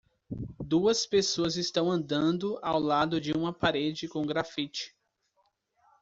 [0.59, 4.95] Duas pessoas estão andando ao lado de uma parede com graffiti.